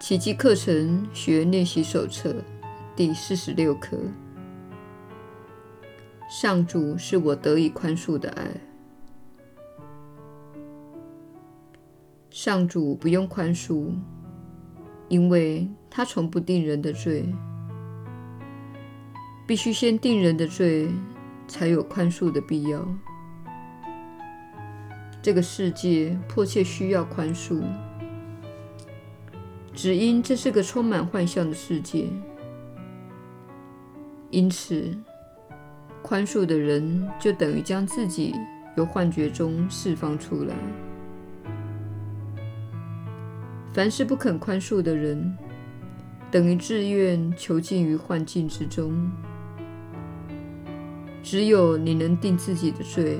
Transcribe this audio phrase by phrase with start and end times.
[0.00, 2.34] 奇迹课程学练习手册
[2.94, 3.96] 第四十六课：
[6.28, 8.50] 上主是我得以宽恕的爱。
[12.28, 13.94] 上主不用宽恕，
[15.08, 17.32] 因为他从不定人的罪。
[19.46, 20.90] 必须先定人的罪，
[21.46, 22.86] 才有宽恕的必要。
[25.22, 27.62] 这个世界迫切需要宽恕。
[29.74, 32.06] 只因这是个充满幻象的世界，
[34.30, 34.96] 因此
[36.00, 38.34] 宽恕的人就等于将自己
[38.76, 40.54] 由幻觉中释放出来。
[43.72, 45.36] 凡是不肯宽恕的人，
[46.30, 49.10] 等于自愿囚禁于幻境之中。
[51.20, 53.18] 只有你能定自己的罪，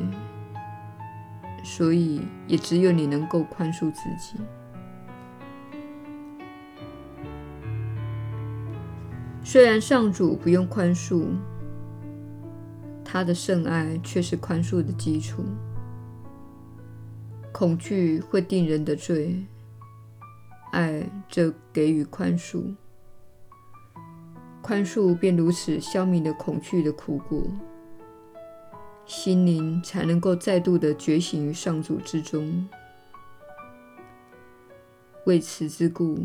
[1.64, 4.36] 所以也只有你能够宽恕自己。
[9.55, 11.28] 虽然上主不用宽恕，
[13.05, 15.44] 他的圣爱却是宽恕的基础。
[17.52, 19.47] 恐惧会定人的罪，
[20.72, 22.75] 爱则给予宽恕，
[24.60, 27.41] 宽恕便如此消弭了恐惧的苦果，
[29.06, 32.69] 心灵才能够再度的觉醒于上主之中。
[35.27, 36.19] 为此之故。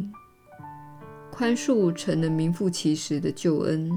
[1.39, 3.89] 宽恕成了名副其实的救恩，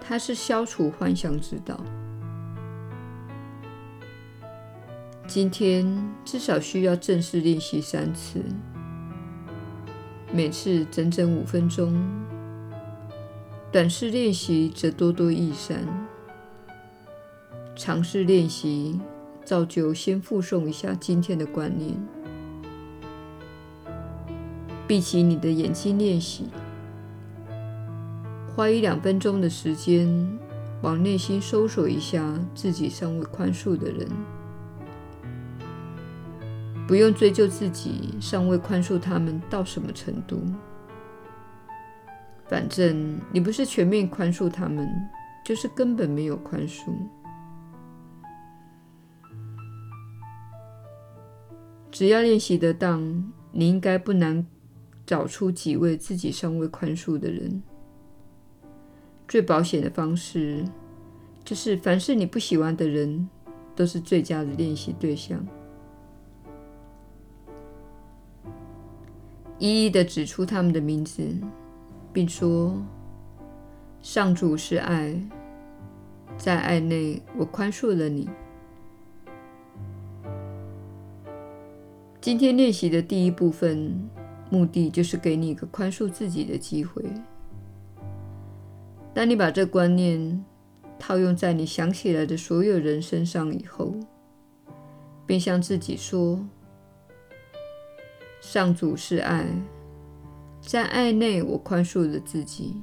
[0.00, 1.80] 它是消除幻想之道。
[5.26, 8.40] 今天至少需要正式练习三次，
[10.32, 12.00] 每次整整五分钟。
[13.72, 15.84] 短式练习则多多益善。
[17.74, 19.00] 长式练习
[19.44, 22.19] 照旧先附送一下今天的观念。
[24.90, 26.48] 闭起你的眼睛练习，
[28.52, 30.08] 花一两分钟的时间，
[30.82, 34.08] 往内心搜索一下自己尚未宽恕的人。
[36.88, 40.42] 不用追究自己尚未宽恕他们到什么程度，
[42.48, 44.88] 反正你不是全面宽恕他们，
[45.44, 46.90] 就是根本没有宽恕。
[51.92, 54.44] 只要练习得当，你应该不难。
[55.10, 57.60] 找出几位自己尚未宽恕的人，
[59.26, 60.64] 最保险的方式
[61.44, 63.28] 就是，凡是你不喜欢的人，
[63.74, 65.44] 都是最佳的练习对象。
[69.58, 71.26] 一一的指出他们的名字，
[72.12, 72.80] 并说
[74.00, 75.20] ：“上主是爱，
[76.36, 78.30] 在爱内，我宽恕了你。”
[82.22, 84.08] 今天练习的第一部分。
[84.50, 87.02] 目的就是给你一个宽恕自己的机会。
[89.14, 90.44] 当你把这观念
[90.98, 93.94] 套用在你想起来的所有人身上以后，
[95.24, 96.44] 便向自己说
[98.40, 99.46] ：“上主是爱，
[100.60, 102.76] 在爱内我宽恕了自己。”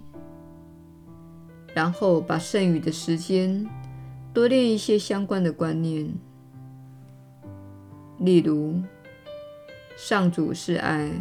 [1.76, 3.68] 然后把剩余的时间
[4.34, 6.12] 多练一些相关的观念，
[8.20, 8.82] 例如
[9.96, 11.12] ：“上主是爱。”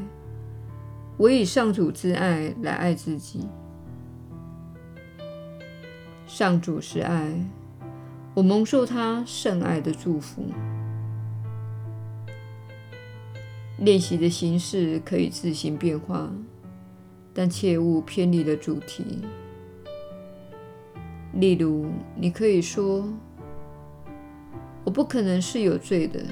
[1.19, 3.47] 我以上主之爱来爱自己。
[6.27, 7.32] 上主是爱，
[8.34, 10.44] 我蒙受他圣爱的祝福。
[13.78, 16.31] 练习的形式可以自行变化，
[17.32, 19.22] 但切勿偏离了主题。
[21.34, 23.06] 例如，你可以说
[24.84, 26.22] ：“我不可能是有罪的，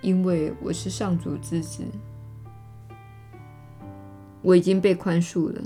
[0.00, 1.84] 因为我是上主之子。”
[4.44, 5.62] 我已经被宽恕了，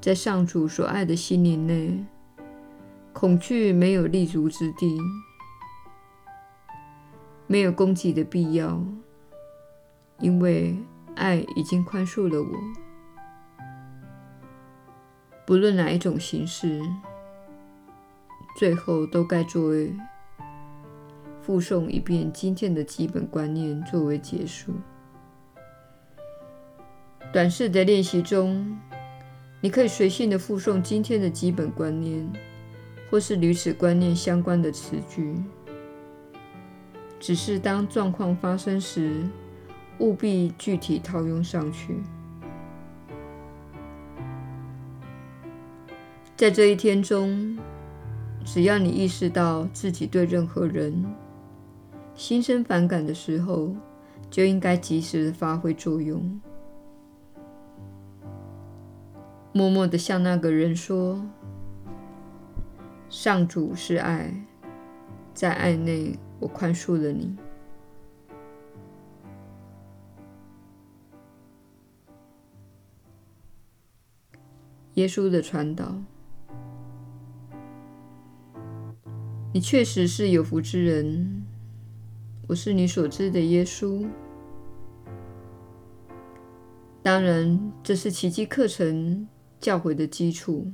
[0.00, 2.04] 在上主所爱的心灵内，
[3.12, 4.96] 恐惧没有立足之地，
[7.48, 8.80] 没有攻击的必要，
[10.20, 10.76] 因为
[11.16, 12.48] 爱已经宽恕了我。
[15.44, 16.80] 不论哪一种形式，
[18.56, 19.92] 最后都该作为
[21.40, 24.72] 附送一遍今天的基本观念作为结束。
[27.32, 28.78] 短式的练习中，
[29.62, 32.30] 你可以随性的附送今天的基本观念，
[33.10, 35.34] 或是与此观念相关的词句。
[37.18, 39.26] 只是当状况发生时，
[39.98, 41.96] 务必具体套用上去。
[46.36, 47.56] 在这一天中，
[48.44, 51.02] 只要你意识到自己对任何人
[52.14, 53.74] 心生反感的时候，
[54.28, 56.40] 就应该及时的发挥作用，
[59.52, 61.22] 默默的向那个人说
[63.10, 64.34] ：“上主是爱，
[65.34, 67.36] 在爱内，我宽恕了你。”
[74.94, 75.96] 耶稣的传导，
[79.52, 81.42] 你确实是有福之人。
[82.48, 84.06] 我是你所知的耶稣。
[87.02, 89.26] 当然，这是奇迹课程
[89.62, 90.70] 教诲的基础。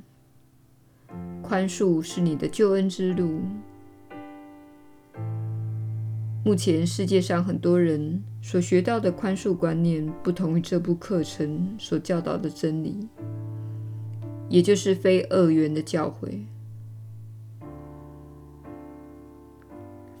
[1.41, 3.39] 宽恕是你的救恩之路。
[6.43, 13.07] 目前世界上很多人所学到的宽恕观念，不同于这部课程所教导的真理，
[14.47, 16.39] 也就是非二元的教诲。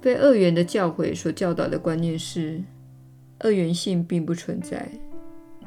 [0.01, 2.63] 非二元的教诲所教导的观念是：
[3.39, 4.91] 二元性并不存在，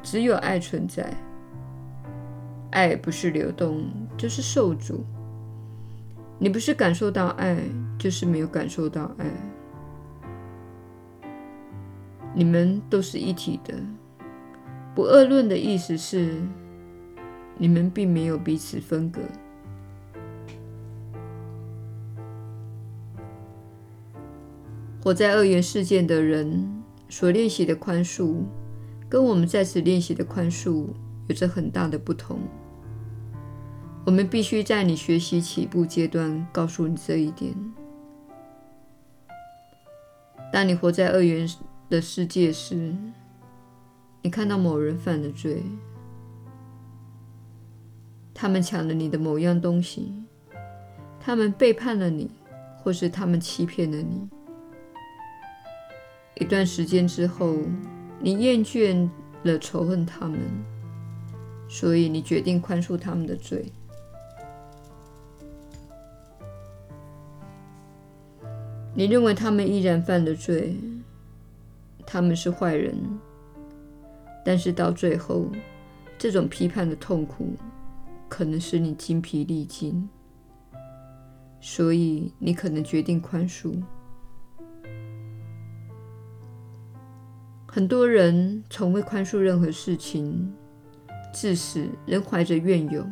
[0.01, 1.13] 只有爱存在。
[2.73, 3.85] 爱不是流动，
[4.17, 5.05] 就是受阻。
[6.39, 7.57] 你不是感受到爱，
[7.97, 9.25] 就是没有感受到爱。
[12.35, 13.75] 你们都是一体的。
[14.95, 16.41] 不二论的意思是，
[17.57, 19.21] 你们并没有彼此分隔。
[25.01, 28.37] 活在二元世界的人所练习的宽恕，
[29.07, 30.87] 跟我们在此练习的宽恕
[31.27, 32.39] 有着很大的不同。
[34.05, 37.53] 我们必须在你学习起步阶段告诉你这一点。
[40.51, 41.49] 当你活在二元
[41.89, 42.93] 的世界时，
[44.21, 45.63] 你看到某人犯了罪，
[48.33, 50.13] 他们抢了你的某样东西，
[51.19, 52.29] 他们背叛了你，
[52.83, 54.27] 或是他们欺骗了你。
[56.35, 57.55] 一段时间之后，
[58.19, 59.09] 你厌倦
[59.43, 60.39] 了仇恨他们，
[61.69, 63.71] 所以你决定宽恕他们的罪。
[68.95, 70.77] 你认为他们依然犯了罪，
[72.05, 72.95] 他们是坏人，
[74.45, 75.47] 但是到最后，
[76.17, 77.55] 这种批判的痛苦
[78.29, 80.07] 可能使你精疲力尽，
[81.59, 83.81] 所以你可能决定宽恕。
[87.65, 90.53] 很多人从未宽恕任何事情，
[91.33, 93.03] 至死仍怀着怨尤。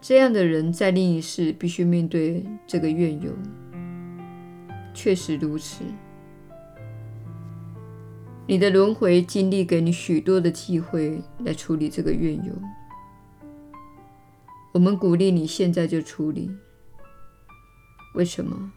[0.00, 3.32] 这样的人在另一世必须面对这个怨尤。
[4.96, 5.84] 确实如此，
[8.46, 12.52] 你的轮回经历给你许多的机会来处理这个怨尤。
[14.72, 16.50] 我们鼓励你现在就处理。
[18.14, 18.72] 为什么？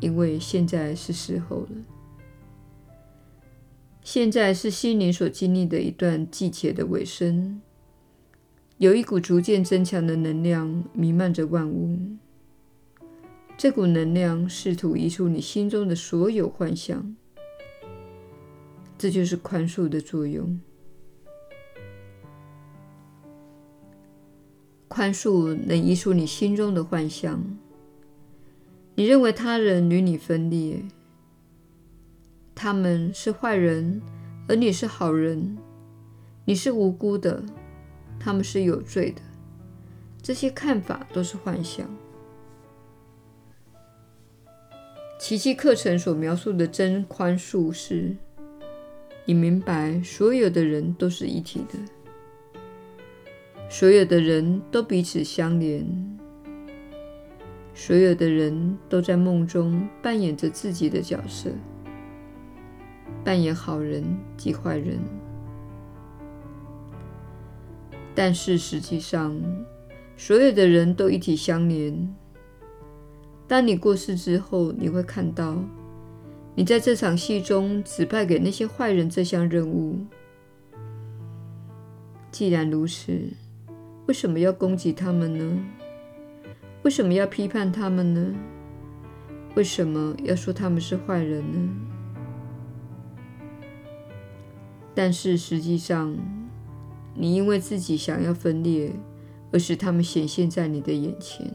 [0.00, 1.68] 因为现在是时候了。
[4.02, 7.62] 现在是心灵所经历的一段季节的尾声，
[8.78, 12.16] 有一股逐渐增强的能量弥漫着万物。
[13.60, 17.14] 这股能量试图移除你心中的所有幻象，
[18.96, 20.58] 这就是宽恕的作用。
[24.88, 27.44] 宽恕能移除你心中的幻象。
[28.94, 30.82] 你认为他人与你分裂。
[32.54, 34.00] 他们是坏人，
[34.48, 35.58] 而你是好人。
[36.46, 37.44] 你是无辜的，
[38.18, 39.20] 他们是有罪的。
[40.22, 41.86] 这些看法都是幻想。
[45.20, 48.16] 奇迹课程所描述的真宽恕是：
[49.26, 51.78] 你明白，所有的人都是一体的，
[53.68, 55.86] 所有的人都彼此相连，
[57.74, 61.50] 所有的人都在梦中扮演着自己的角色。
[63.22, 64.02] 扮演好人
[64.38, 64.98] 及坏人，
[68.14, 69.38] 但是实际上，
[70.16, 72.16] 所有的人都一体相连。
[73.50, 75.56] 当你过世之后，你会看到，
[76.54, 79.98] 你在这场戏中指派给那些坏人这项任务。
[82.30, 83.12] 既然如此，
[84.06, 85.64] 为什么要攻击他们呢？
[86.84, 88.32] 为什么要批判他们呢？
[89.56, 91.68] 为什么要说他们是坏人呢？
[94.94, 96.16] 但是实际上，
[97.16, 98.92] 你因为自己想要分裂，
[99.50, 101.52] 而使他们显现在你的眼前。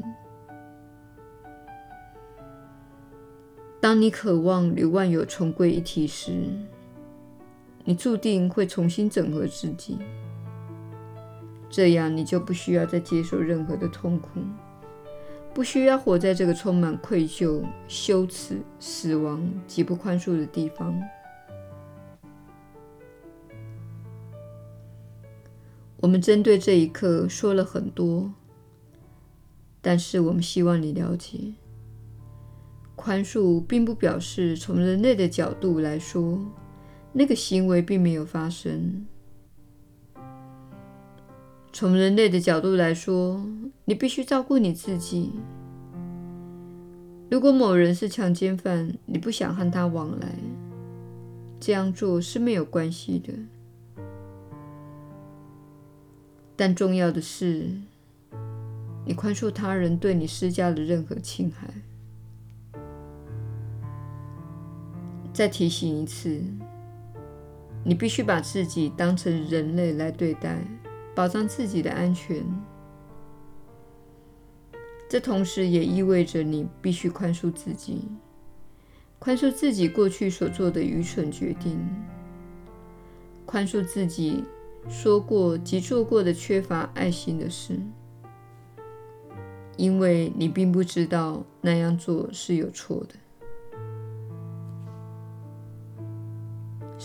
[3.86, 6.32] 当你渴望与万有重归一体时，
[7.84, 10.00] 你注定会重新整合自己，
[11.70, 14.39] 这样你就不需要再接受任何的痛苦，
[15.54, 21.00] 不需要活在这个充满愧疚、羞耻、死亡及不宽恕的地方。
[25.98, 28.34] 我们针对这一刻说了很多，
[29.80, 31.54] 但是我们希望你了解。
[33.06, 36.44] 宽恕并不表示从人类的角度来说，
[37.14, 39.06] 那个行为并没有发生。
[41.72, 43.46] 从人类的角度来说，
[43.84, 45.34] 你必须照顾你自己。
[47.30, 50.36] 如果某人是强奸犯，你不想和他往来，
[51.60, 53.32] 这样做是没有关系的。
[56.56, 57.70] 但重要的是，
[59.06, 61.72] 你宽恕他人对你施加的任何侵害。
[65.36, 66.42] 再提醒一次，
[67.84, 70.65] 你必须把自己当成人类来对待，
[71.13, 72.42] 保障自己的安全。
[75.10, 78.08] 这同时也意味着你必须宽恕自己，
[79.20, 81.77] 宽恕自己过去所做的愚蠢决定，
[83.46, 84.46] 宽恕自己。
[84.88, 87.75] 说过及做过的缺乏爱心的事，
[89.77, 93.15] 因为你并不知道那样做是有错的。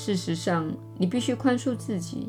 [0.03, 0.67] 事实上，
[0.97, 2.27] 你必须宽恕自己，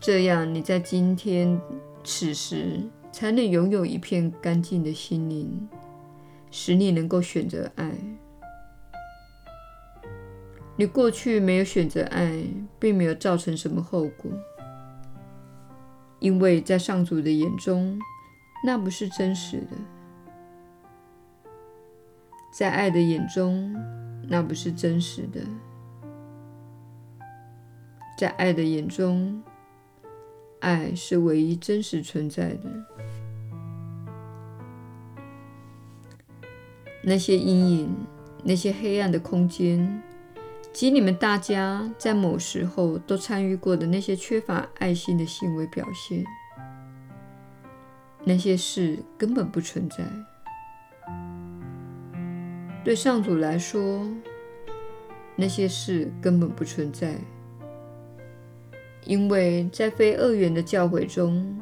[0.00, 1.60] 这样你在今天
[2.02, 2.80] 此时
[3.12, 5.68] 才能拥有一片干净的心灵，
[6.50, 7.92] 使你能够选择爱。
[10.74, 12.42] 你过去没有选择爱，
[12.80, 14.28] 并没有造成什么后果，
[16.18, 17.96] 因为在上主的眼中，
[18.64, 19.76] 那不是真实的；
[22.52, 23.72] 在爱的眼中，
[24.28, 25.42] 那不是真实的；
[28.16, 29.42] 在爱的眼中，
[30.60, 32.70] 爱是唯一真实存在的。
[37.02, 37.94] 那些阴影，
[38.42, 40.02] 那些黑暗的空间。
[40.72, 46.22] 及你们大家在某时候都参与过的那些缺乏爱心的行为表现，
[48.24, 50.04] 那些事根本不存在。
[52.84, 54.06] 对上主来说，
[55.34, 57.14] 那些事根本不存在，
[59.06, 61.56] 因为在非二元的教诲中，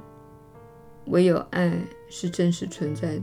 [1.09, 1.71] 唯有爱
[2.09, 3.23] 是真实存在的。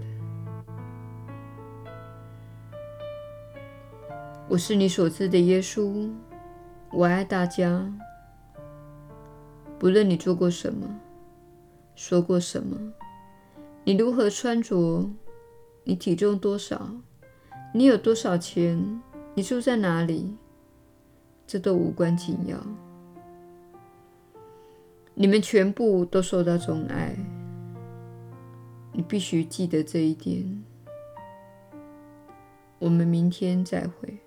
[4.47, 6.07] 我是你所知的耶稣，
[6.91, 7.91] 我爱大家。
[9.79, 10.87] 不论你做过什么，
[11.95, 12.77] 说过什么，
[13.83, 15.09] 你如何穿着，
[15.83, 16.91] 你体重多少，
[17.73, 19.01] 你有多少钱，
[19.33, 20.37] 你住在哪里，
[21.47, 22.57] 这都无关紧要。
[25.13, 27.15] 你们全部都受到钟爱，
[28.93, 30.63] 你必须记得这一点。
[32.79, 34.17] 我们明天再会。